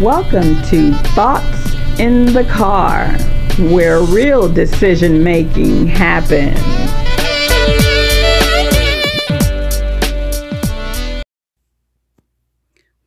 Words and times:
Welcome 0.00 0.60
to 0.64 0.92
Thoughts 1.14 1.74
in 1.98 2.26
the 2.34 2.44
Car, 2.44 3.08
where 3.72 4.02
real 4.02 4.46
decision 4.46 5.24
making 5.24 5.86
happens. 5.86 6.58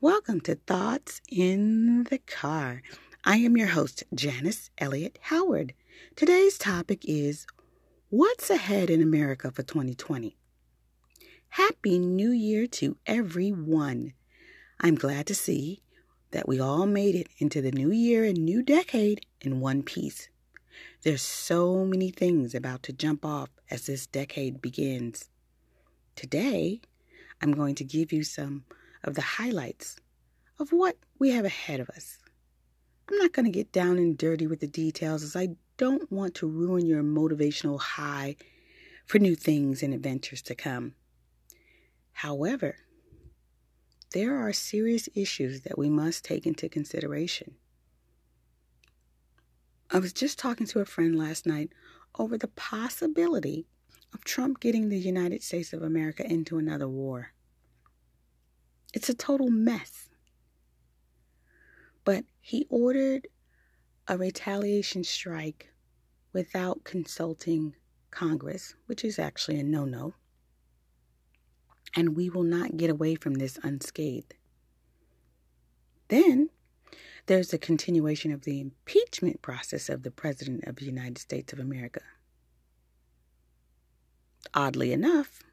Welcome 0.02 0.42
to 0.42 0.56
Thoughts 0.56 1.22
in 1.30 2.06
the 2.06 2.18
Car. 2.18 2.82
I 3.24 3.36
am 3.36 3.56
your 3.56 3.68
host, 3.68 4.04
Janice 4.16 4.72
Elliott 4.80 5.20
Howard. 5.22 5.76
Today's 6.16 6.58
topic 6.58 7.06
is 7.06 7.46
What's 8.10 8.50
ahead 8.50 8.90
in 8.90 9.04
America 9.04 9.52
for 9.52 9.62
2020? 9.62 10.36
Happy 11.50 12.00
New 12.00 12.32
Year 12.32 12.66
to 12.66 12.98
everyone. 13.06 14.14
I'm 14.80 14.96
glad 14.96 15.28
to 15.28 15.36
see 15.36 15.84
that 16.32 16.48
we 16.48 16.60
all 16.60 16.86
made 16.86 17.16
it 17.16 17.28
into 17.38 17.62
the 17.62 17.72
new 17.72 17.92
year 17.92 18.24
and 18.24 18.38
new 18.38 18.62
decade 18.62 19.26
in 19.42 19.60
one 19.60 19.84
piece. 19.84 20.30
There's 21.04 21.22
so 21.22 21.86
many 21.86 22.12
things 22.12 22.54
about 22.54 22.84
to 22.84 22.94
jump 22.94 23.26
off 23.26 23.50
as 23.72 23.86
this 23.86 24.06
decade 24.06 24.62
begins. 24.62 25.30
Today, 26.16 26.82
I'm 27.42 27.54
going 27.54 27.76
to 27.76 27.84
give 27.84 28.12
you 28.12 28.24
some 28.24 28.66
of 29.04 29.16
the 29.16 29.22
highlights 29.22 29.96
of 30.60 30.72
what 30.72 30.98
we 31.18 31.32
have 31.32 31.46
ahead 31.46 31.80
of 31.80 31.90
us. 31.90 32.18
I'm 33.10 33.18
not 33.18 33.34
going 33.34 33.46
to 33.46 33.52
get 33.52 33.72
down 33.72 33.98
and 33.98 34.18
dirty 34.18 34.46
with 34.46 34.60
the 34.60 34.68
details 34.68 35.24
as 35.24 35.36
I 35.36 35.50
don't 35.78 36.12
want 36.12 36.36
to 36.36 36.48
ruin 36.48 36.86
your 36.86 37.02
motivational 37.02 37.80
high 37.80 38.36
for 39.06 39.18
new 39.18 39.36
things 39.36 39.82
and 39.82 39.94
adventures 39.94 40.42
to 40.44 40.54
come. 40.54 40.94
However, 42.12 42.76
there 44.12 44.38
are 44.38 44.54
serious 44.54 45.08
issues 45.16 45.62
that 45.62 45.78
we 45.78 45.90
must 45.90 46.26
take 46.26 46.48
into 46.48 46.70
consideration. 46.70 47.56
I 49.92 50.00
was 50.00 50.14
just 50.14 50.40
talking 50.40 50.68
to 50.68 50.80
a 50.80 50.86
friend 50.86 51.18
last 51.18 51.46
night 51.46 51.72
over 52.18 52.38
the 52.38 52.48
possibility 52.48 53.66
of 54.14 54.24
Trump 54.24 54.60
getting 54.60 54.90
the 54.90 55.00
United 55.00 55.44
States 55.44 55.74
of 55.74 55.84
America 55.84 56.26
into 56.26 56.58
another 56.58 56.88
war. 56.88 57.34
It's 58.94 59.10
a 59.10 59.14
total 59.14 59.50
mess. 59.50 60.10
But 62.04 62.26
he 62.42 62.66
ordered 62.70 63.28
a 64.08 64.18
retaliation 64.18 65.04
strike 65.04 65.70
without 66.34 66.84
consulting 66.84 67.76
Congress, 68.10 68.74
which 68.88 69.06
is 69.06 69.20
actually 69.20 69.60
a 69.60 69.64
no 69.64 69.86
no 69.86 70.16
and 71.96 72.16
we 72.16 72.30
will 72.30 72.44
not 72.44 72.78
get 72.78 72.90
away 72.90 73.16
from 73.16 73.36
this 73.36 73.60
unscathed. 73.64 74.34
Then 76.08 76.50
there's 77.28 77.50
the 77.50 77.58
continuation 77.58 78.32
of 78.32 78.42
the 78.42 78.60
impeachment 78.60 79.42
process 79.42 79.90
of 79.90 80.04
the 80.04 80.12
President 80.12 80.64
of 80.66 80.78
the 80.78 80.86
United 80.86 81.18
States 81.18 81.54
of 81.54 81.60
America. 81.60 82.02
Oddly 84.54 84.92
enough, 84.92 85.44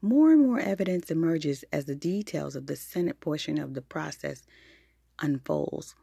more 0.00 0.30
and 0.30 0.46
more 0.46 0.60
evidence 0.60 1.10
emerges 1.10 1.64
as 1.72 1.86
the 1.86 1.96
details 1.96 2.54
of 2.54 2.66
the 2.66 2.76
Senate 2.76 3.18
portion 3.18 3.58
of 3.58 3.74
the 3.74 3.82
process 3.82 4.42
unfolds. 5.18 5.96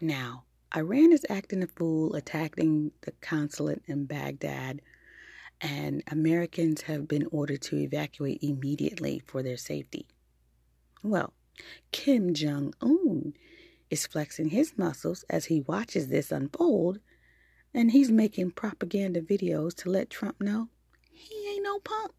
Now, 0.00 0.44
Iran 0.74 1.12
is 1.12 1.26
acting 1.28 1.62
a 1.62 1.66
fool, 1.66 2.14
attacking 2.14 2.92
the 3.02 3.12
consulate 3.20 3.82
in 3.86 4.06
Baghdad 4.06 4.80
and 5.60 6.02
Americans 6.10 6.82
have 6.82 7.06
been 7.06 7.26
ordered 7.30 7.62
to 7.62 7.76
evacuate 7.76 8.42
immediately 8.42 9.22
for 9.26 9.42
their 9.42 9.56
safety. 9.56 10.06
Well, 11.02 11.32
Kim 11.92 12.34
Jong 12.34 12.74
un 12.80 13.34
is 13.90 14.06
flexing 14.06 14.50
his 14.50 14.78
muscles 14.78 15.24
as 15.28 15.46
he 15.46 15.60
watches 15.60 16.08
this 16.08 16.30
unfold, 16.30 17.00
and 17.74 17.90
he's 17.90 18.10
making 18.10 18.52
propaganda 18.52 19.20
videos 19.20 19.74
to 19.76 19.90
let 19.90 20.10
Trump 20.10 20.40
know 20.40 20.68
he 21.12 21.48
ain't 21.48 21.64
no 21.64 21.78
punk. 21.80 22.12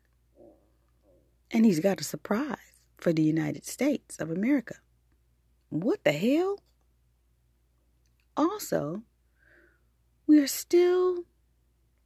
And 1.50 1.66
he's 1.66 1.80
got 1.80 2.00
a 2.00 2.04
surprise 2.04 2.58
for 2.98 3.12
the 3.12 3.24
United 3.24 3.66
States 3.66 4.18
of 4.20 4.30
America. 4.30 4.76
What 5.70 6.04
the 6.04 6.12
hell? 6.12 6.60
Also, 8.38 9.04
we 10.28 10.40
are 10.40 10.48
still 10.48 11.26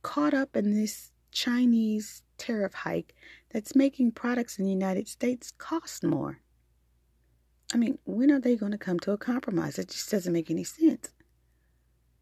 caught 0.01 0.33
up 0.33 0.55
in 0.55 0.73
this 0.73 1.11
Chinese 1.35 2.23
tariff 2.37 2.73
hike 2.73 3.13
that's 3.49 3.75
making 3.75 4.13
products 4.13 4.57
in 4.57 4.63
the 4.63 4.71
United 4.71 5.07
States 5.09 5.51
cost 5.57 6.01
more. 6.01 6.39
I 7.73 7.77
mean, 7.77 7.99
when 8.05 8.31
are 8.31 8.39
they 8.39 8.55
going 8.55 8.71
to 8.71 8.77
come 8.77 8.99
to 9.01 9.11
a 9.11 9.17
compromise? 9.17 9.77
It 9.77 9.89
just 9.89 10.09
doesn't 10.09 10.31
make 10.31 10.49
any 10.49 10.63
sense. 10.63 11.09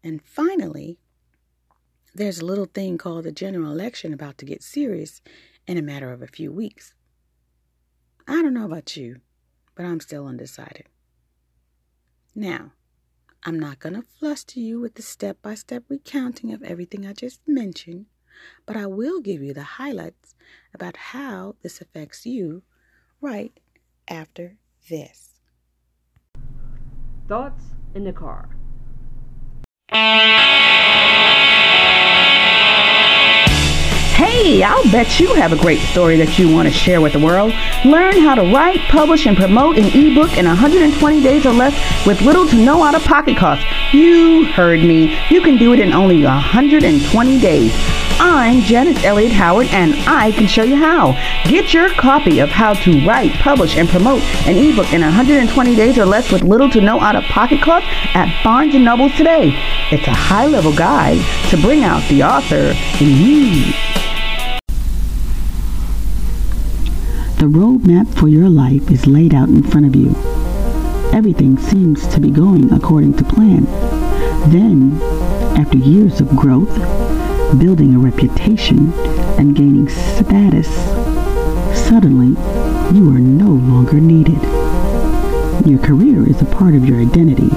And 0.02 0.20
finally, 0.20 0.98
there's 2.12 2.40
a 2.40 2.44
little 2.44 2.66
thing 2.66 2.98
called 2.98 3.24
the 3.24 3.32
general 3.32 3.70
election 3.70 4.12
about 4.12 4.36
to 4.38 4.44
get 4.44 4.64
serious 4.64 5.22
in 5.66 5.78
a 5.78 5.82
matter 5.82 6.12
of 6.12 6.20
a 6.20 6.26
few 6.26 6.50
weeks. 6.50 6.94
I 8.26 8.42
don't 8.42 8.54
know 8.54 8.64
about 8.64 8.96
you, 8.96 9.20
but 9.76 9.86
I'm 9.86 10.00
still 10.00 10.26
undecided. 10.26 10.86
Now, 12.34 12.72
I'm 13.44 13.60
not 13.60 13.78
going 13.78 13.94
to 13.94 14.02
fluster 14.02 14.58
you 14.58 14.80
with 14.80 14.94
the 14.94 15.02
step 15.02 15.40
by 15.40 15.54
step 15.54 15.84
recounting 15.88 16.52
of 16.52 16.64
everything 16.64 17.06
I 17.06 17.12
just 17.12 17.40
mentioned 17.46 18.06
but 18.66 18.76
I 18.76 18.86
will 18.86 19.20
give 19.20 19.42
you 19.42 19.54
the 19.54 19.62
highlights 19.62 20.34
about 20.72 20.96
how 20.96 21.56
this 21.62 21.80
affects 21.80 22.26
you 22.26 22.62
right 23.20 23.58
after 24.08 24.56
this. 24.88 25.40
Thoughts 27.28 27.64
in 27.94 28.04
the 28.04 28.12
car. 28.12 28.48
Hey, 34.14 34.62
I'll 34.62 34.90
bet 34.92 35.18
you 35.18 35.34
have 35.34 35.52
a 35.52 35.56
great 35.56 35.80
story 35.80 36.16
that 36.18 36.38
you 36.38 36.52
want 36.52 36.68
to 36.68 36.74
share 36.74 37.00
with 37.00 37.14
the 37.14 37.18
world. 37.18 37.52
Learn 37.84 38.18
how 38.20 38.34
to 38.34 38.42
write, 38.52 38.78
publish, 38.90 39.26
and 39.26 39.36
promote 39.36 39.78
an 39.78 39.86
ebook 39.86 40.36
in 40.36 40.46
120 40.46 41.22
days 41.22 41.46
or 41.46 41.52
less 41.52 41.74
with 42.06 42.20
little 42.20 42.46
to 42.48 42.56
no 42.56 42.82
out 42.82 42.94
of 42.94 43.02
pocket 43.04 43.36
costs. 43.36 43.64
You 43.92 44.44
heard 44.44 44.80
me. 44.80 45.18
You 45.30 45.40
can 45.40 45.56
do 45.56 45.72
it 45.72 45.80
in 45.80 45.92
only 45.92 46.24
120 46.24 47.40
days. 47.40 47.72
I'm 48.20 48.60
Janice 48.60 49.02
Elliott 49.04 49.32
Howard, 49.32 49.66
and 49.68 49.94
I 50.08 50.32
can 50.32 50.46
show 50.46 50.62
you 50.62 50.76
how. 50.76 51.12
Get 51.48 51.74
your 51.74 51.90
copy 51.90 52.38
of 52.38 52.50
How 52.50 52.74
to 52.74 53.06
Write, 53.06 53.32
Publish, 53.32 53.76
and 53.76 53.88
Promote 53.88 54.22
an 54.46 54.56
ebook 54.56 54.92
in 54.92 55.02
120 55.02 55.74
days 55.74 55.98
or 55.98 56.06
less 56.06 56.30
with 56.30 56.42
little 56.42 56.70
to 56.70 56.80
no 56.80 57.00
out-of-pocket 57.00 57.60
cost 57.62 57.86
at 58.14 58.42
Barnes 58.44 58.74
& 58.74 58.76
Noble 58.76 59.10
today. 59.10 59.48
It's 59.90 60.06
a 60.06 60.12
high-level 60.14 60.74
guide 60.76 61.18
to 61.50 61.60
bring 61.60 61.84
out 61.84 62.06
the 62.08 62.22
author 62.22 62.74
in 63.02 63.10
you. 63.10 63.72
The 67.38 67.50
roadmap 67.50 68.14
for 68.14 68.28
your 68.28 68.48
life 68.48 68.90
is 68.90 69.06
laid 69.06 69.34
out 69.34 69.48
in 69.48 69.62
front 69.62 69.86
of 69.86 69.96
you. 69.96 70.14
Everything 71.12 71.58
seems 71.58 72.06
to 72.08 72.20
be 72.20 72.30
going 72.30 72.72
according 72.72 73.14
to 73.18 73.24
plan. 73.24 73.64
Then, 74.50 75.00
after 75.56 75.78
years 75.78 76.20
of 76.20 76.28
growth, 76.30 76.74
building 77.54 77.94
a 77.94 77.98
reputation, 77.98 78.92
and 79.38 79.54
gaining 79.54 79.88
status, 79.88 80.68
suddenly 81.86 82.36
you 82.96 83.08
are 83.10 83.18
no 83.18 83.48
longer 83.48 84.00
needed. 84.00 84.40
Your 85.66 85.78
career 85.78 86.28
is 86.28 86.42
a 86.42 86.46
part 86.46 86.74
of 86.74 86.84
your 86.84 87.00
identity, 87.00 87.50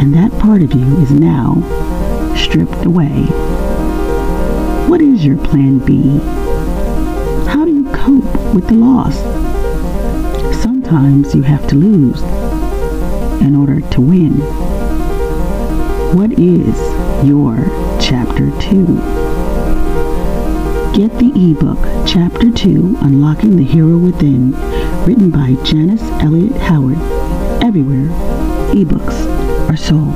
and 0.00 0.14
that 0.14 0.30
part 0.38 0.62
of 0.62 0.72
you 0.72 0.96
is 0.98 1.10
now 1.10 1.62
stripped 2.36 2.84
away. 2.84 3.26
What 4.88 5.00
is 5.00 5.24
your 5.24 5.38
plan 5.38 5.78
B? 5.78 6.18
How 7.48 7.64
do 7.64 7.72
you 7.72 7.84
cope 7.92 8.54
with 8.54 8.68
the 8.68 8.74
loss? 8.74 9.16
Sometimes 10.62 11.34
you 11.34 11.42
have 11.42 11.66
to 11.68 11.74
lose 11.74 12.22
in 13.40 13.56
order 13.56 13.80
to 13.80 14.00
win. 14.00 14.32
What 16.16 16.32
is 16.32 16.76
your 17.26 17.56
Chapter 18.08 18.52
2. 18.60 18.86
Get 20.94 21.10
the 21.18 21.32
ebook 21.34 22.06
Chapter 22.06 22.52
2 22.52 22.98
Unlocking 23.00 23.56
the 23.56 23.64
Hero 23.64 23.98
Within, 23.98 24.52
written 25.04 25.32
by 25.32 25.56
Janice 25.64 26.04
Elliott 26.22 26.56
Howard, 26.56 26.98
everywhere 27.64 28.06
ebooks 28.72 29.26
are 29.68 29.76
sold. 29.76 30.14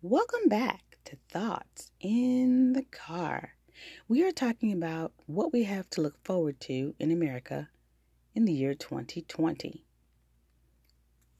Welcome 0.00 0.48
back 0.48 0.96
to 1.04 1.18
Thoughts 1.30 1.90
in 2.00 2.72
the 2.72 2.84
Car. 2.84 3.56
We 4.08 4.24
are 4.24 4.32
talking 4.32 4.72
about 4.72 5.12
what 5.26 5.52
we 5.52 5.64
have 5.64 5.90
to 5.90 6.00
look 6.00 6.16
forward 6.24 6.60
to 6.60 6.94
in 6.98 7.10
America 7.10 7.68
in 8.34 8.46
the 8.46 8.54
year 8.54 8.72
2020. 8.72 9.84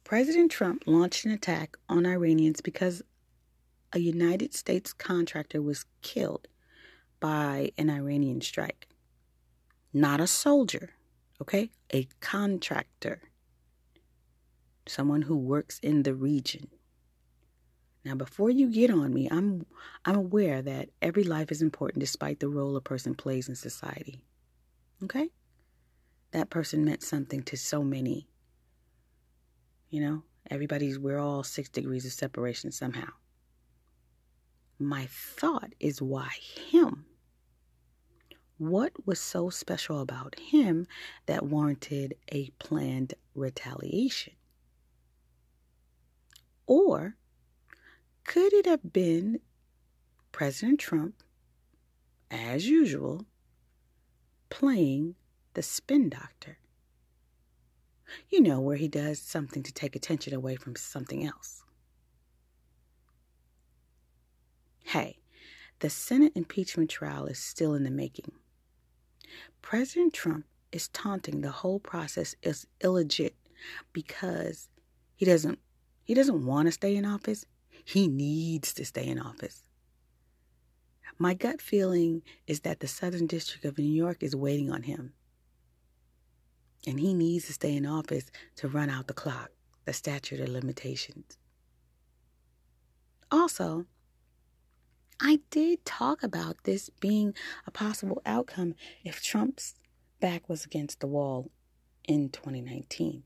President 0.09 0.51
Trump 0.51 0.85
launched 0.87 1.27
an 1.27 1.33
attack 1.33 1.77
on 1.87 2.07
Iranians 2.07 2.63
because 2.63 3.03
a 3.93 3.99
United 3.99 4.55
States 4.55 4.95
contractor 4.95 5.61
was 5.61 5.85
killed 6.01 6.49
by 7.21 7.73
an 7.77 7.91
Iranian 7.91 8.41
strike. 8.41 8.89
not 9.93 10.19
a 10.19 10.27
soldier, 10.27 10.93
okay? 11.43 11.71
A 11.93 12.09
contractor, 12.21 13.21
someone 14.87 15.23
who 15.23 15.37
works 15.37 15.79
in 15.83 16.05
the 16.05 16.15
region. 16.15 16.69
Now, 18.05 18.15
before 18.15 18.49
you 18.51 18.71
get 18.71 18.91
on 18.91 19.13
me, 19.13 19.29
I'm 19.31 19.67
I'm 20.07 20.17
aware 20.17 20.63
that 20.63 20.89
every 21.03 21.25
life 21.25 21.53
is 21.53 21.61
important 21.61 22.01
despite 22.01 22.41
the 22.41 22.49
role 22.49 22.77
a 22.77 22.81
person 22.81 23.15
plays 23.15 23.49
in 23.49 23.57
society. 23.57 24.23
Okay? 25.05 25.29
That 26.31 26.49
person 26.49 26.85
meant 26.85 27.03
something 27.03 27.43
to 27.45 27.57
so 27.59 27.85
many. 27.85 28.27
You 29.91 30.01
know, 30.03 30.23
everybody's 30.51 30.99
we're 30.99 31.19
all 31.19 31.43
6 31.43 31.69
degrees 31.71 32.05
of 32.05 32.13
separation 32.13 32.71
somehow. 32.71 33.09
My 34.79 35.07
thought 35.11 35.73
is 35.81 36.03
why 36.03 36.31
him? 36.71 37.07
What 38.59 39.07
was 39.07 39.19
so 39.19 39.51
special 39.51 40.01
about 40.01 40.39
him 40.39 40.87
that 41.27 41.47
warranted 41.47 42.15
a 42.31 42.51
planned 42.59 43.15
retaliation? 43.35 44.35
Or 46.67 47.17
could 48.25 48.53
it 48.53 48.67
have 48.67 48.93
been 48.93 49.41
President 50.33 50.79
Trump, 50.79 51.23
as 52.31 52.69
usual, 52.69 53.25
playing 54.51 55.15
the 55.55 55.63
spin 55.63 56.11
doctor? 56.11 56.59
You 58.29 58.41
know, 58.41 58.61
where 58.61 58.77
he 58.77 58.89
does 58.89 59.19
something 59.19 59.63
to 59.63 59.73
take 59.73 59.97
attention 59.97 60.35
away 60.35 60.57
from 60.57 60.77
something 60.77 61.25
else. 61.25 61.63
Hey, 64.85 65.19
the 65.81 65.91
Senate 65.91 66.33
impeachment 66.35 66.91
trial 66.91 67.27
is 67.27 67.39
still 67.39 67.75
in 67.75 67.85
the 67.85 67.91
making. 67.91 68.33
President 69.63 70.15
Trump 70.15 70.47
is 70.73 70.89
taunting 70.89 71.41
the 71.41 71.51
whole 71.51 71.79
process 71.79 72.35
as 72.43 72.67
illegit 72.81 73.33
because 73.93 74.69
he 75.15 75.25
doesn't 75.25 75.59
he 76.05 76.15
doesn't 76.15 76.47
want 76.47 76.67
to 76.67 76.73
stay 76.73 76.97
in 76.97 77.05
office. 77.05 77.45
He 77.85 78.09
needs 78.09 78.73
to 78.75 78.85
stay 78.85 79.07
in 79.07 79.19
office. 79.19 79.63
My 81.19 81.35
gut 81.35 81.61
feeling 81.61 82.23
is 82.47 82.61
that 82.61 82.81
the 82.81 82.89
Southern 82.89 83.27
District 83.27 83.65
of 83.65 83.77
New 83.77 83.93
York 83.93 84.23
is 84.23 84.35
waiting 84.35 84.71
on 84.71 84.85
him. 84.85 85.13
And 86.87 87.01
he 87.01 87.13
needs 87.13 87.47
to 87.47 87.53
stay 87.53 87.77
in 87.77 87.87
office 87.87 88.31
to 88.57 88.69
run 88.69 88.89
out 88.91 89.07
the 89.07 89.15
clock, 89.15 89.51
the 89.85 89.93
statute 89.93 90.41
of 90.41 90.49
limitations. 90.49 91.37
Also, 93.31 93.87
I 95.21 95.41
did 95.51 95.85
talk 95.85 96.23
about 96.23 96.65
this 96.65 96.91
being 97.01 97.35
a 97.67 97.71
possible 97.71 98.23
outcome 98.25 98.75
if 99.05 99.23
Trump's 99.23 99.75
back 100.21 100.49
was 100.49 100.65
against 100.65 101.01
the 101.01 101.09
wall 101.09 101.51
in 102.07 102.31
2019. 102.31 103.25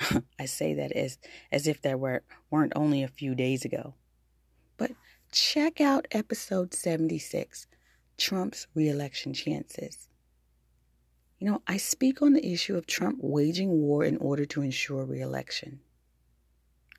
I 0.38 0.44
say 0.44 0.74
that 0.74 0.92
as 0.92 1.18
as 1.50 1.66
if 1.66 1.80
there 1.80 1.98
were 1.98 2.22
weren't 2.50 2.72
only 2.76 3.02
a 3.02 3.08
few 3.08 3.34
days 3.34 3.64
ago. 3.64 3.94
But 4.76 4.92
check 5.32 5.80
out 5.80 6.08
episode 6.10 6.74
76, 6.74 7.66
Trump's 8.16 8.66
reelection 8.74 9.32
chances. 9.32 10.08
You 11.40 11.50
know, 11.50 11.62
I 11.66 11.78
speak 11.78 12.20
on 12.20 12.34
the 12.34 12.46
issue 12.46 12.76
of 12.76 12.86
Trump 12.86 13.18
waging 13.22 13.70
war 13.70 14.04
in 14.04 14.18
order 14.18 14.44
to 14.44 14.60
ensure 14.60 15.06
reelection. 15.06 15.80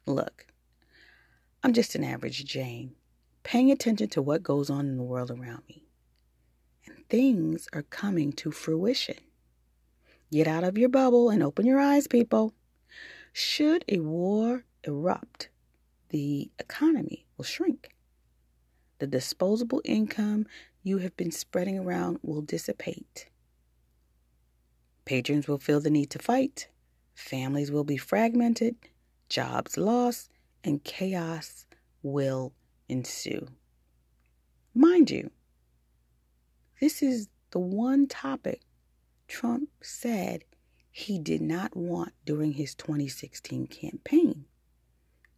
Look, 0.08 0.48
I'm 1.64 1.74
just 1.74 1.94
an 1.94 2.04
average 2.04 2.44
Jane 2.44 2.96
paying 3.44 3.70
attention 3.70 4.10
to 4.10 4.22
what 4.22 4.42
goes 4.42 4.72
on 4.72 4.88
in 4.88 4.98
the 4.98 5.04
world 5.04 5.30
around 5.30 5.62
me. 5.70 5.84
And 6.88 7.08
things 7.08 7.68
are 7.72 7.84
coming 7.84 8.34
to 8.34 8.50
fruition. 8.50 9.20
Get 10.32 10.48
out 10.48 10.64
of 10.64 10.76
your 10.76 10.90
bubble 10.90 11.30
and 11.30 11.44
open 11.44 11.68
your 11.68 11.80
eyes, 11.80 12.08
people. 12.08 12.56
Should 13.32 13.86
a 13.88 14.00
war 14.00 14.66
erupt, 14.84 15.50
the 16.10 16.50
economy 16.58 17.28
will 17.38 17.46
shrink. 17.46 17.96
The 18.98 19.06
disposable 19.06 19.84
income 19.86 20.48
you 20.82 20.98
have 20.98 21.16
been 21.16 21.32
spreading 21.32 21.78
around 21.78 22.18
will 22.24 22.42
dissipate. 22.42 23.28
Patrons 25.06 25.48
will 25.48 25.58
feel 25.58 25.80
the 25.80 25.90
need 25.90 26.10
to 26.12 26.20
fight. 26.20 26.68
Families 27.16 27.72
will 27.72 27.84
be 27.84 27.98
fragmented, 27.98 28.76
jobs 29.30 29.78
lost, 29.78 30.30
and 30.64 30.84
chaos 30.84 31.66
will 32.04 32.54
ensue. 32.88 33.48
Mind 34.74 35.12
you, 35.12 35.32
this 36.80 37.02
is 37.02 37.28
the 37.52 37.60
one 37.60 38.08
topic 38.08 38.62
Trump 39.28 39.70
said 39.82 40.44
he 40.92 41.20
did 41.20 41.42
not 41.42 41.76
want 41.76 42.14
during 42.26 42.54
his 42.54 42.76
2016 42.76 43.68
campaign. 43.68 44.46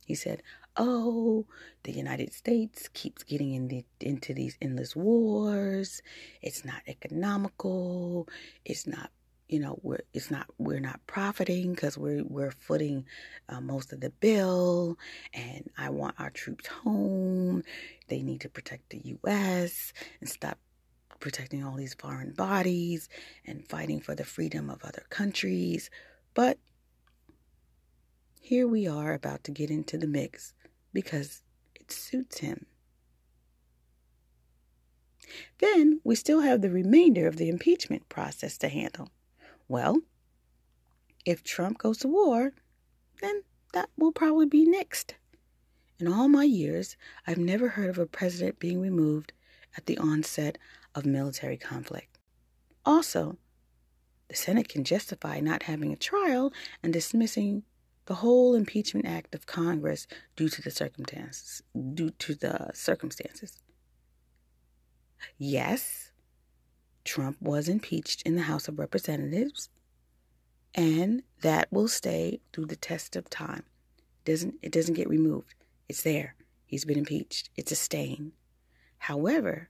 He 0.05 0.15
said, 0.15 0.41
Oh, 0.75 1.45
the 1.83 1.91
United 1.91 2.33
States 2.33 2.89
keeps 2.93 3.23
getting 3.23 3.53
in 3.53 3.67
the, 3.67 3.85
into 3.99 4.33
these 4.33 4.57
endless 4.61 4.95
wars. 4.95 6.01
It's 6.41 6.65
not 6.65 6.81
economical. 6.87 8.27
It's 8.65 8.87
not 8.87 9.11
you 9.49 9.59
know 9.59 9.79
we're 9.83 9.99
it's 10.13 10.31
not 10.31 10.47
we're 10.57 10.79
not 10.79 10.99
profiting 11.07 11.73
because 11.73 11.97
we're 11.97 12.23
we're 12.23 12.51
footing 12.51 13.05
uh, 13.49 13.61
most 13.61 13.93
of 13.93 13.99
the 13.99 14.09
bill 14.09 14.97
and 15.33 15.69
i 15.77 15.89
want 15.89 16.15
our 16.19 16.29
troops 16.29 16.67
home. 16.67 17.63
They 18.07 18.21
need 18.21 18.41
to 18.41 18.49
protect 18.49 18.89
the 18.89 19.01
us 19.23 19.93
and 20.19 20.29
stop 20.29 20.59
protecting 21.19 21.63
all 21.63 21.75
these 21.75 21.93
foreign 21.93 22.33
bodies 22.33 23.09
and 23.45 23.67
fighting 23.67 24.01
for 24.01 24.15
the 24.15 24.25
freedom 24.25 24.69
of 24.69 24.83
other 24.83 25.05
countries. 25.09 25.89
But 26.33 26.57
here 28.41 28.67
we 28.67 28.87
are 28.87 29.13
about 29.13 29.43
to 29.45 29.51
get 29.51 29.69
into 29.69 29.97
the 29.97 30.07
mix 30.07 30.53
because 30.91 31.43
it 31.75 31.91
suits 31.91 32.39
him. 32.39 32.65
Then 35.59 36.01
we 36.03 36.15
still 36.15 36.41
have 36.41 36.61
the 36.61 36.69
remainder 36.69 37.27
of 37.27 37.37
the 37.37 37.49
impeachment 37.49 38.09
process 38.09 38.57
to 38.59 38.67
handle 38.67 39.09
well, 39.67 39.99
if 41.25 41.43
Trump 41.43 41.77
goes 41.77 41.99
to 41.99 42.07
war, 42.07 42.53
then 43.21 43.43
that 43.73 43.89
will 43.97 44.11
probably 44.11 44.45
be 44.45 44.65
next. 44.65 45.15
In 45.99 46.07
all 46.07 46.27
my 46.27 46.43
years, 46.43 46.97
I've 47.25 47.37
never 47.37 47.69
heard 47.69 47.89
of 47.89 47.97
a 47.97 48.05
president 48.05 48.59
being 48.59 48.81
removed 48.81 49.31
at 49.77 49.85
the 49.85 49.97
onset 49.97 50.57
of 50.95 51.05
military 51.05 51.57
conflict. 51.57 52.19
Also, 52.85 53.37
the 54.27 54.35
Senate 54.35 54.67
can 54.67 54.83
justify 54.83 55.39
not 55.39 55.63
having 55.63 55.93
a 55.93 55.97
trial 55.97 56.51
and 56.81 56.91
dismissing 56.91 57.63
the 58.05 58.15
whole 58.15 58.55
impeachment 58.55 59.05
act 59.05 59.33
of 59.33 59.45
Congress 59.45 60.07
due 60.35 60.49
to 60.49 60.61
the 60.61 60.71
circumstances 60.71 61.61
due 61.93 62.09
to 62.09 62.35
the 62.35 62.71
circumstances. 62.73 63.61
Yes, 65.37 66.11
Trump 67.05 67.41
was 67.41 67.67
impeached 67.67 68.21
in 68.23 68.35
the 68.35 68.43
House 68.43 68.67
of 68.67 68.79
Representatives, 68.79 69.69
and 70.73 71.23
that 71.41 71.71
will 71.71 71.87
stay 71.87 72.39
through 72.51 72.65
the 72.65 72.75
test 72.75 73.15
of 73.15 73.29
time. 73.29 73.63
Doesn't 74.25 74.55
it 74.61 74.71
doesn't 74.71 74.95
get 74.95 75.09
removed. 75.09 75.55
It's 75.89 76.03
there. 76.03 76.35
He's 76.65 76.85
been 76.85 76.97
impeached. 76.97 77.49
It's 77.55 77.71
a 77.71 77.75
stain. 77.75 78.31
However, 78.97 79.69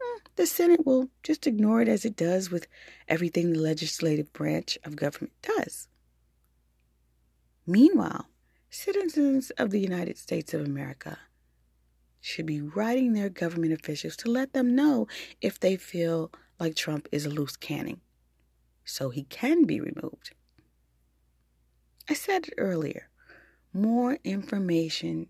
hmm, 0.00 0.18
the 0.36 0.46
Senate 0.46 0.86
will 0.86 1.10
just 1.22 1.46
ignore 1.46 1.82
it 1.82 1.88
as 1.88 2.04
it 2.04 2.16
does 2.16 2.50
with 2.50 2.66
everything 3.06 3.52
the 3.52 3.58
legislative 3.58 4.32
branch 4.32 4.78
of 4.82 4.96
government 4.96 5.34
does. 5.42 5.88
Meanwhile, 7.66 8.28
citizens 8.70 9.50
of 9.50 9.70
the 9.70 9.80
United 9.80 10.16
States 10.16 10.54
of 10.54 10.62
America 10.62 11.18
should 12.20 12.46
be 12.46 12.60
writing 12.60 13.12
their 13.12 13.28
government 13.28 13.72
officials 13.72 14.16
to 14.16 14.30
let 14.30 14.52
them 14.52 14.74
know 14.74 15.06
if 15.40 15.60
they 15.60 15.76
feel 15.76 16.32
like 16.58 16.74
Trump 16.74 17.08
is 17.12 17.26
a 17.26 17.30
loose 17.30 17.56
cannon, 17.56 18.00
so 18.84 19.10
he 19.10 19.24
can 19.24 19.64
be 19.64 19.80
removed. 19.80 20.32
I 22.08 22.14
said 22.14 22.48
it 22.48 22.54
earlier 22.58 23.08
more 23.76 24.18
information 24.24 25.26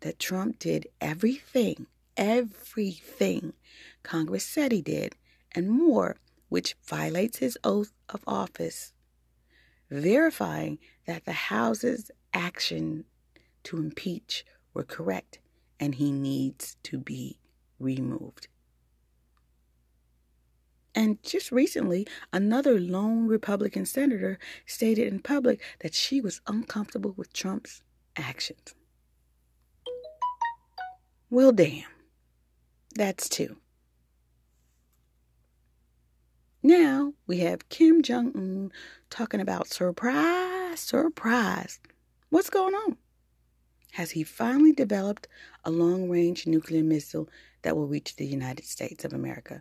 that 0.00 0.18
Trump 0.18 0.58
did 0.58 0.86
everything, 1.00 1.86
everything 2.16 3.54
Congress 4.02 4.44
said 4.44 4.72
he 4.72 4.82
did, 4.82 5.16
and 5.52 5.70
more, 5.70 6.16
which 6.48 6.76
violates 6.84 7.38
his 7.38 7.58
oath 7.64 7.92
of 8.10 8.22
office, 8.26 8.92
verifying 9.90 10.78
that 11.06 11.24
the 11.24 11.32
House's 11.32 12.10
action 12.34 13.04
to 13.64 13.78
impeach 13.78 14.44
were 14.74 14.84
correct 14.84 15.38
and 15.80 15.94
he 15.94 16.12
needs 16.12 16.76
to 16.82 16.98
be 16.98 17.38
removed. 17.78 18.48
And 20.96 21.22
just 21.22 21.52
recently, 21.52 22.06
another 22.32 22.80
lone 22.80 23.26
Republican 23.26 23.84
senator 23.84 24.38
stated 24.64 25.08
in 25.08 25.20
public 25.20 25.60
that 25.80 25.94
she 25.94 26.22
was 26.22 26.40
uncomfortable 26.46 27.12
with 27.18 27.34
Trump's 27.34 27.82
actions. 28.16 28.74
Well, 31.28 31.52
damn. 31.52 31.84
That's 32.94 33.28
two. 33.28 33.58
Now 36.62 37.12
we 37.26 37.40
have 37.40 37.68
Kim 37.68 38.02
Jong 38.02 38.32
un 38.34 38.72
talking 39.10 39.40
about 39.40 39.68
surprise, 39.68 40.80
surprise. 40.80 41.78
What's 42.30 42.48
going 42.48 42.74
on? 42.74 42.96
Has 43.92 44.12
he 44.12 44.24
finally 44.24 44.72
developed 44.72 45.28
a 45.62 45.70
long 45.70 46.08
range 46.08 46.46
nuclear 46.46 46.82
missile 46.82 47.28
that 47.62 47.76
will 47.76 47.86
reach 47.86 48.16
the 48.16 48.26
United 48.26 48.64
States 48.64 49.04
of 49.04 49.12
America? 49.12 49.60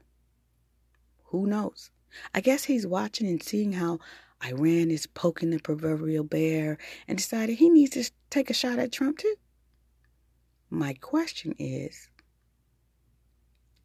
Who 1.27 1.47
knows? 1.47 1.91
I 2.33 2.41
guess 2.41 2.65
he's 2.65 2.87
watching 2.87 3.27
and 3.27 3.41
seeing 3.41 3.73
how 3.73 3.99
Iran 4.43 4.91
is 4.91 5.07
poking 5.07 5.49
the 5.49 5.59
proverbial 5.59 6.23
bear 6.23 6.77
and 7.07 7.17
decided 7.17 7.57
he 7.57 7.69
needs 7.69 7.91
to 7.91 8.11
take 8.29 8.49
a 8.49 8.53
shot 8.53 8.79
at 8.79 8.91
Trump 8.91 9.17
too. 9.17 9.35
My 10.69 10.93
question 10.93 11.55
is 11.57 12.09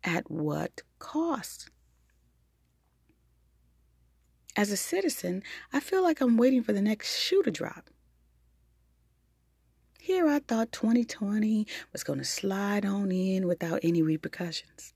at 0.02 0.30
what 0.30 0.82
cost? 0.98 1.70
As 4.56 4.70
a 4.70 4.76
citizen, 4.76 5.42
I 5.72 5.80
feel 5.80 6.02
like 6.02 6.20
I'm 6.20 6.36
waiting 6.36 6.62
for 6.62 6.72
the 6.72 6.82
next 6.82 7.18
shoe 7.18 7.42
to 7.44 7.50
drop. 7.50 7.88
Here 10.00 10.26
I 10.26 10.40
thought 10.40 10.72
2020 10.72 11.66
was 11.92 12.02
going 12.02 12.18
to 12.18 12.24
slide 12.24 12.84
on 12.84 13.12
in 13.12 13.46
without 13.46 13.80
any 13.82 14.02
repercussions. 14.02 14.92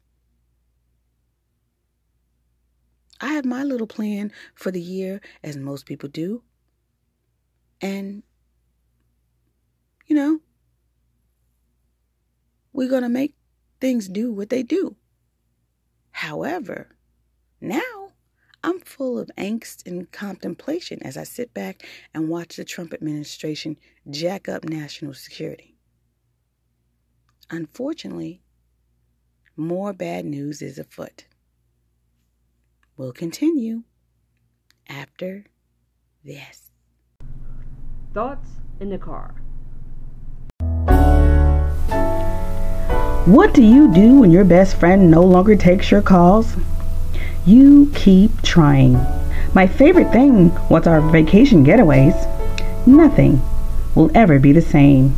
I 3.25 3.33
have 3.33 3.47
my 3.47 3.65
little 3.65 3.87
plan 3.87 4.33
for 4.55 4.71
the 4.71 4.83
year, 4.83 5.23
as 5.43 5.57
most 5.57 5.87
people 5.87 6.11
do. 6.11 6.43
And, 7.81 8.23
you 10.07 10.15
know, 10.15 10.41
we're 12.75 12.91
going 12.91 13.03
to 13.03 13.09
make 13.09 13.35
things 13.81 14.09
do 14.11 14.31
what 14.31 14.51
they 14.51 14.63
do. 14.63 14.97
However, 16.11 16.97
now 17.63 18.11
I'm 18.63 18.79
full 18.81 19.19
of 19.19 19.31
angst 19.39 19.87
and 19.87 20.13
contemplation 20.13 21.03
as 21.03 21.17
I 21.17 21.25
sit 21.25 21.55
back 21.55 21.83
and 22.13 22.29
watch 22.29 22.57
the 22.57 22.65
Trump 22.65 22.93
administration 22.93 23.79
jack 24.11 24.51
up 24.51 24.65
national 24.65 25.15
security. 25.15 25.79
Unfortunately, 27.49 28.43
more 29.57 29.95
bad 29.95 30.27
news 30.27 30.61
is 30.61 30.79
afoot. 30.79 31.25
We'll 32.97 33.13
continue 33.13 33.83
after 34.89 35.47
this. 36.25 36.71
Thoughts 38.13 38.51
in 38.79 38.91
the 38.91 38.99
car. 38.99 39.35
What 43.27 43.53
do 43.53 43.65
you 43.65 43.93
do 43.93 44.21
when 44.21 44.31
your 44.31 44.45
best 44.45 44.77
friend 44.77 45.11
no 45.11 45.23
longer 45.23 45.57
takes 45.57 45.91
your 45.91 46.03
calls? 46.03 46.55
You 47.45 47.91
keep 47.97 48.43
trying. 48.43 48.93
My 49.55 49.67
favorite 49.67 50.13
thing 50.13 50.55
was 50.69 50.87
our 50.87 51.01
vacation 51.01 51.65
getaways. 51.65 52.17
Nothing 52.87 53.43
will 53.97 54.11
ever 54.15 54.39
be 54.39 54.53
the 54.53 54.63
same. 54.63 55.17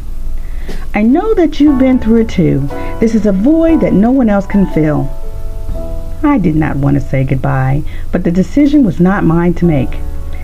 I 0.94 1.02
know 1.02 1.34
that 1.34 1.60
you've 1.60 1.78
been 1.78 1.98
through 1.98 2.22
it 2.22 2.30
too. 2.30 2.60
This 3.00 3.14
is 3.14 3.26
a 3.26 3.32
void 3.32 3.82
that 3.82 3.92
no 3.92 4.12
one 4.12 4.30
else 4.30 4.46
can 4.46 4.66
fill. 4.72 5.10
I 6.22 6.38
did 6.38 6.56
not 6.56 6.76
want 6.76 6.94
to 6.94 7.00
say 7.00 7.24
goodbye, 7.24 7.82
but 8.10 8.24
the 8.24 8.30
decision 8.30 8.84
was 8.84 8.98
not 9.00 9.24
mine 9.24 9.54
to 9.54 9.64
make. 9.64 9.94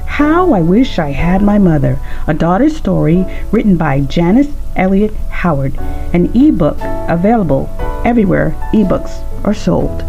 How 0.06 0.52
I 0.52 0.60
wish 0.60 0.98
I 0.98 1.10
had 1.10 1.42
my 1.42 1.58
mother, 1.58 1.98
a 2.26 2.34
daughter's 2.34 2.76
story 2.76 3.24
written 3.50 3.76
by 3.76 4.00
Janice 4.00 4.52
Elliott 4.76 5.14
Howard, 5.30 5.78
an 6.12 6.30
ebook 6.36 6.78
available 7.08 7.68
everywhere 8.04 8.54
ebooks 8.72 9.22
are 9.44 9.54
sold. 9.54 10.04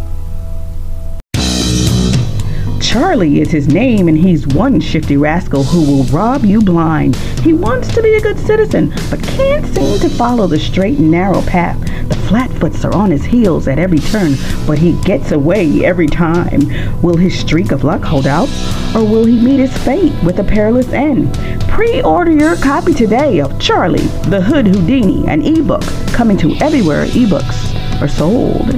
Charlie 2.94 3.42
is 3.42 3.50
his 3.50 3.68
name, 3.68 4.08
and 4.08 4.16
he's 4.16 4.46
one 4.46 4.80
shifty 4.80 5.18
rascal 5.18 5.64
who 5.64 5.82
will 5.82 6.04
rob 6.16 6.46
you 6.46 6.62
blind. 6.62 7.16
He 7.42 7.52
wants 7.52 7.92
to 7.96 8.04
be 8.04 8.14
a 8.14 8.22
good 8.22 8.38
citizen, 8.38 8.94
but 9.10 9.24
can't 9.24 9.66
seem 9.74 9.98
to 9.98 10.10
follow 10.10 10.46
the 10.46 10.60
straight 10.60 11.00
and 11.00 11.10
narrow 11.10 11.42
path. 11.42 11.80
The 12.08 12.14
flatfoots 12.30 12.86
are 12.86 12.94
on 12.94 13.10
his 13.10 13.26
heels 13.26 13.68
at 13.68 13.80
every 13.80 13.98
turn, 13.98 14.36
but 14.68 14.78
he 14.78 14.94
gets 15.02 15.32
away 15.32 15.84
every 15.84 16.06
time. 16.06 16.62
Will 17.02 17.18
his 17.18 17.36
streak 17.36 17.72
of 17.72 17.84
luck 17.84 18.04
hold 18.04 18.28
out, 18.28 18.48
or 18.96 19.04
will 19.04 19.26
he 19.26 19.42
meet 19.42 19.60
his 19.60 19.76
fate 19.80 20.14
with 20.24 20.38
a 20.38 20.44
perilous 20.44 20.90
end? 20.90 21.34
Pre-order 21.70 22.34
your 22.34 22.58
copy 22.58 22.94
today 22.94 23.42
of 23.42 23.60
Charlie, 23.60 24.06
the 24.30 24.40
Hood 24.40 24.68
Houdini, 24.68 25.28
an 25.28 25.42
ebook 25.42 25.82
coming 26.14 26.38
to 26.38 26.56
everywhere 26.58 27.08
ebooks 27.08 27.74
are 28.00 28.08
sold. 28.08 28.70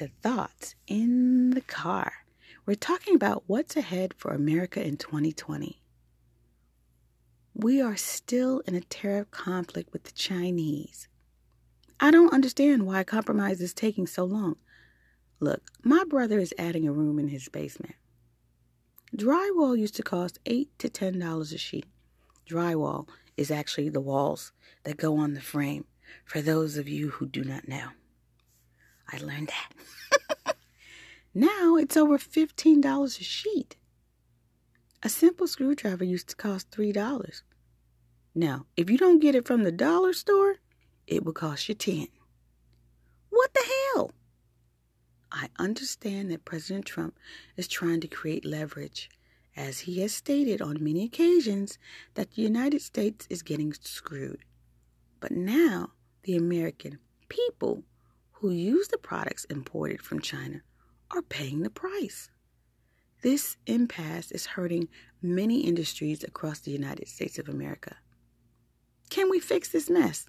To 0.00 0.08
Thoughts 0.22 0.76
in 0.86 1.50
the 1.50 1.60
Car. 1.60 2.10
We're 2.64 2.74
talking 2.74 3.14
about 3.14 3.44
what's 3.46 3.76
ahead 3.76 4.14
for 4.16 4.30
America 4.30 4.82
in 4.82 4.96
2020. 4.96 5.82
We 7.52 7.82
are 7.82 7.98
still 7.98 8.60
in 8.60 8.74
a 8.74 8.80
tariff 8.80 9.30
conflict 9.30 9.92
with 9.92 10.04
the 10.04 10.12
Chinese. 10.12 11.06
I 12.00 12.10
don't 12.10 12.32
understand 12.32 12.86
why 12.86 13.04
compromise 13.04 13.60
is 13.60 13.74
taking 13.74 14.06
so 14.06 14.24
long. 14.24 14.56
Look, 15.38 15.60
my 15.82 16.04
brother 16.08 16.38
is 16.38 16.54
adding 16.56 16.88
a 16.88 16.92
room 16.92 17.18
in 17.18 17.28
his 17.28 17.50
basement. 17.50 17.96
Drywall 19.14 19.78
used 19.78 19.96
to 19.96 20.02
cost 20.02 20.38
8 20.46 20.70
to 20.78 20.88
$10 20.88 21.54
a 21.54 21.58
sheet. 21.58 21.84
Drywall 22.48 23.06
is 23.36 23.50
actually 23.50 23.90
the 23.90 24.00
walls 24.00 24.52
that 24.84 24.96
go 24.96 25.18
on 25.18 25.34
the 25.34 25.42
frame, 25.42 25.84
for 26.24 26.40
those 26.40 26.78
of 26.78 26.88
you 26.88 27.10
who 27.10 27.26
do 27.26 27.44
not 27.44 27.68
know. 27.68 27.88
I 29.12 29.18
learned 29.18 29.48
that. 29.48 30.56
now 31.34 31.76
it's 31.76 31.96
over 31.96 32.18
$15 32.18 33.20
a 33.20 33.24
sheet. 33.24 33.76
A 35.02 35.08
simple 35.08 35.46
screwdriver 35.46 36.04
used 36.04 36.28
to 36.28 36.36
cost 36.36 36.70
$3. 36.70 37.42
Now, 38.34 38.66
if 38.76 38.90
you 38.90 38.98
don't 38.98 39.18
get 39.18 39.34
it 39.34 39.46
from 39.46 39.64
the 39.64 39.72
dollar 39.72 40.12
store, 40.12 40.56
it 41.06 41.24
will 41.24 41.32
cost 41.32 41.68
you 41.68 41.74
10. 41.74 42.08
What 43.30 43.52
the 43.54 43.64
hell? 43.94 44.12
I 45.32 45.48
understand 45.58 46.30
that 46.30 46.44
President 46.44 46.84
Trump 46.84 47.18
is 47.56 47.68
trying 47.68 48.00
to 48.00 48.08
create 48.08 48.44
leverage, 48.44 49.08
as 49.56 49.80
he 49.80 50.00
has 50.00 50.12
stated 50.12 50.60
on 50.60 50.82
many 50.82 51.04
occasions 51.04 51.78
that 52.14 52.32
the 52.32 52.42
United 52.42 52.82
States 52.82 53.26
is 53.30 53.42
getting 53.42 53.72
screwed. 53.72 54.44
But 55.20 55.32
now 55.32 55.92
the 56.22 56.36
American 56.36 56.98
people 57.28 57.84
who 58.40 58.50
use 58.50 58.88
the 58.88 58.98
products 58.98 59.44
imported 59.44 60.00
from 60.00 60.18
China 60.18 60.62
are 61.10 61.20
paying 61.20 61.62
the 61.62 61.70
price. 61.70 62.30
This 63.22 63.58
impasse 63.66 64.30
is 64.30 64.46
hurting 64.46 64.88
many 65.20 65.60
industries 65.60 66.24
across 66.24 66.60
the 66.60 66.70
United 66.70 67.06
States 67.06 67.38
of 67.38 67.50
America. 67.50 67.96
Can 69.10 69.28
we 69.28 69.40
fix 69.40 69.68
this 69.68 69.90
mess? 69.90 70.26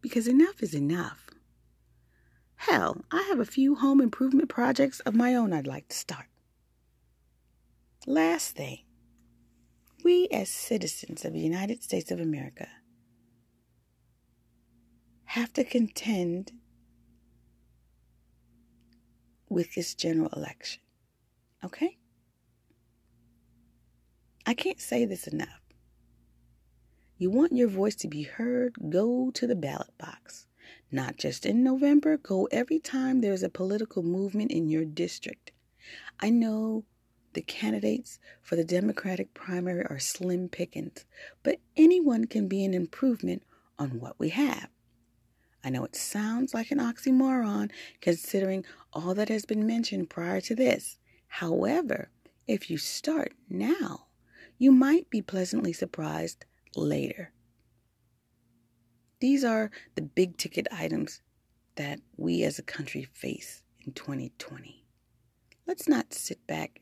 Because 0.00 0.28
enough 0.28 0.62
is 0.62 0.72
enough. 0.72 1.30
Hell, 2.56 3.04
I 3.10 3.22
have 3.22 3.40
a 3.40 3.44
few 3.44 3.74
home 3.74 4.00
improvement 4.00 4.48
projects 4.48 5.00
of 5.00 5.16
my 5.16 5.34
own 5.34 5.52
I'd 5.52 5.66
like 5.66 5.88
to 5.88 5.96
start. 5.96 6.26
Last 8.06 8.54
thing, 8.54 8.78
we 10.04 10.28
as 10.30 10.48
citizens 10.48 11.24
of 11.24 11.32
the 11.32 11.40
United 11.40 11.82
States 11.82 12.12
of 12.12 12.20
America 12.20 12.68
have 15.24 15.52
to 15.54 15.64
contend 15.64 16.52
with 19.54 19.74
this 19.74 19.94
general 19.94 20.30
election. 20.36 20.82
Okay? 21.64 21.96
I 24.44 24.52
can't 24.52 24.80
say 24.80 25.04
this 25.04 25.26
enough. 25.26 25.62
You 27.16 27.30
want 27.30 27.56
your 27.56 27.68
voice 27.68 27.94
to 27.96 28.08
be 28.08 28.24
heard, 28.24 28.74
go 28.90 29.30
to 29.30 29.46
the 29.46 29.54
ballot 29.54 29.96
box. 29.96 30.46
Not 30.90 31.16
just 31.16 31.46
in 31.46 31.62
November, 31.62 32.16
go 32.16 32.46
every 32.50 32.80
time 32.80 33.20
there's 33.20 33.42
a 33.42 33.48
political 33.48 34.02
movement 34.02 34.50
in 34.50 34.68
your 34.68 34.84
district. 34.84 35.52
I 36.20 36.30
know 36.30 36.84
the 37.32 37.42
candidates 37.42 38.18
for 38.42 38.56
the 38.56 38.64
Democratic 38.64 39.34
primary 39.34 39.84
are 39.86 39.98
slim 39.98 40.48
pickings, 40.48 41.04
but 41.42 41.60
anyone 41.76 42.26
can 42.26 42.48
be 42.48 42.64
an 42.64 42.74
improvement 42.74 43.42
on 43.78 44.00
what 44.00 44.18
we 44.18 44.30
have. 44.30 44.68
I 45.64 45.70
know 45.70 45.84
it 45.84 45.96
sounds 45.96 46.52
like 46.52 46.70
an 46.70 46.78
oxymoron 46.78 47.70
considering 48.02 48.66
all 48.92 49.14
that 49.14 49.30
has 49.30 49.46
been 49.46 49.66
mentioned 49.66 50.10
prior 50.10 50.42
to 50.42 50.54
this. 50.54 50.98
However, 51.26 52.10
if 52.46 52.70
you 52.70 52.76
start 52.76 53.32
now, 53.48 54.06
you 54.58 54.70
might 54.70 55.08
be 55.08 55.22
pleasantly 55.22 55.72
surprised 55.72 56.44
later. 56.76 57.32
These 59.20 59.42
are 59.42 59.70
the 59.94 60.02
big 60.02 60.36
ticket 60.36 60.68
items 60.70 61.22
that 61.76 62.00
we 62.18 62.42
as 62.44 62.58
a 62.58 62.62
country 62.62 63.08
face 63.14 63.62
in 63.86 63.92
2020. 63.94 64.84
Let's 65.66 65.88
not 65.88 66.12
sit 66.12 66.46
back 66.46 66.80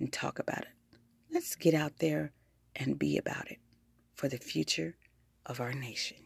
and 0.00 0.12
talk 0.12 0.40
about 0.40 0.62
it. 0.62 0.98
Let's 1.30 1.54
get 1.54 1.72
out 1.72 1.98
there 1.98 2.32
and 2.74 2.98
be 2.98 3.16
about 3.16 3.48
it 3.50 3.60
for 4.14 4.28
the 4.28 4.38
future 4.38 4.96
of 5.46 5.60
our 5.60 5.72
nation. 5.72 6.25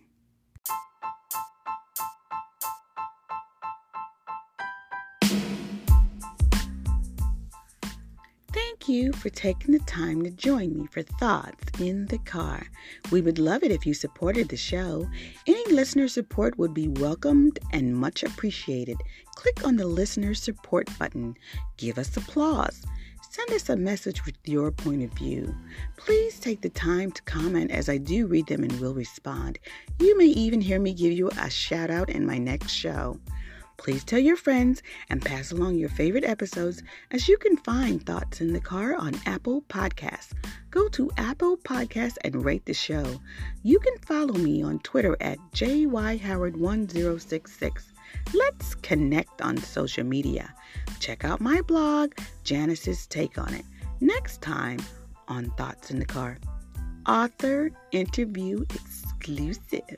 You 8.90 9.12
for 9.12 9.30
taking 9.30 9.73
the 9.73 9.85
time 9.85 10.23
to 10.25 10.30
join 10.30 10.76
me 10.76 10.87
for 10.90 11.02
Thoughts 11.02 11.80
in 11.80 12.06
the 12.06 12.18
Car. 12.18 12.66
We 13.12 13.20
would 13.20 13.38
love 13.38 13.62
it 13.62 13.70
if 13.70 13.87
you 13.87 13.94
supported 13.94 14.49
the 14.49 14.56
show. 14.56 15.09
Any 15.47 15.73
listener 15.73 16.09
support 16.09 16.59
would 16.59 16.75
be 16.75 16.88
welcomed 16.88 17.61
and 17.73 17.97
much 17.97 18.25
appreciated. 18.25 18.97
Click 19.37 19.64
on 19.64 19.76
the 19.76 19.87
listener 19.87 20.35
support 20.35 20.88
button. 20.99 21.37
Give 21.76 21.99
us 21.99 22.16
applause. 22.16 22.82
Send 23.30 23.52
us 23.52 23.68
a 23.68 23.76
message 23.76 24.26
with 24.26 24.35
your 24.44 24.73
point 24.73 25.04
of 25.04 25.12
view. 25.12 25.54
Please 25.97 26.40
take 26.40 26.61
the 26.61 26.68
time 26.70 27.12
to 27.12 27.23
comment 27.23 27.70
as 27.70 27.88
I 27.88 27.97
do 27.97 28.26
read 28.26 28.49
them 28.49 28.64
and 28.64 28.80
will 28.80 28.94
respond. 28.94 29.61
You 30.00 30.18
may 30.18 30.26
even 30.26 30.61
hear 30.61 30.80
me 30.80 30.92
give 30.92 31.12
you 31.12 31.30
a 31.38 31.49
shout 31.49 31.90
out 31.90 32.11
in 32.11 32.26
my 32.26 32.38
next 32.38 32.73
show. 32.73 33.20
Please 33.80 34.04
tell 34.04 34.18
your 34.18 34.37
friends 34.37 34.82
and 35.08 35.25
pass 35.25 35.52
along 35.52 35.76
your 35.76 35.88
favorite 35.88 36.25
episodes 36.25 36.82
as 37.12 37.30
you 37.30 37.38
can 37.38 37.56
find 37.56 38.04
Thoughts 38.04 38.42
in 38.42 38.52
the 38.52 38.60
Car 38.60 38.94
on 38.94 39.14
Apple 39.25 39.62
Podcasts. 39.70 40.34
Go 40.70 40.87
to 40.88 41.10
Apple 41.16 41.56
Podcasts 41.56 42.18
and 42.22 42.44
rate 42.44 42.66
the 42.66 42.75
show. 42.75 43.18
You 43.62 43.78
can 43.78 43.96
follow 44.00 44.34
me 44.34 44.62
on 44.62 44.80
Twitter 44.80 45.16
at 45.22 45.38
JYHoward1066. 45.54 47.82
Let's 48.34 48.75
connect 48.75 49.40
on 49.40 49.56
social 49.56 50.04
media. 50.04 50.54
Check 50.99 51.25
out 51.25 51.40
my 51.40 51.62
blog, 51.62 52.12
Janice's 52.44 53.06
Take 53.06 53.38
on 53.38 53.54
It. 53.54 53.64
Next 54.02 54.42
time 54.42 54.80
on 55.26 55.49
Thoughts 55.52 55.90
in 55.90 55.99
the 55.99 56.04
Car, 56.04 56.37
author 57.06 57.70
interview 57.92 58.62
exclusive. 58.75 59.96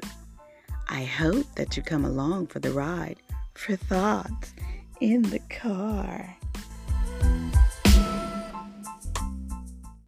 I 0.88 1.04
hope 1.04 1.46
that 1.54 1.76
you 1.76 1.82
come 1.82 2.04
along 2.04 2.48
for 2.48 2.58
the 2.58 2.72
ride 2.72 3.21
for 3.54 3.76
thoughts 3.76 4.54
in 5.00 5.22
the 5.22 5.40
car. 5.50 6.36